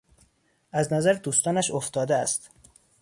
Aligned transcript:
از 0.71 0.93
نظر 0.93 1.13
دوستانش 1.13 1.71
افتاده 1.71 2.15
است. 2.15 2.49